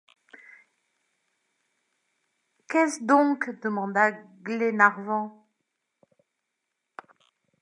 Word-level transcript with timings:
Qu’est-ce 2.67 3.03
donc? 3.03 3.51
demanda 3.61 4.09
Glenarvan. 4.41 5.45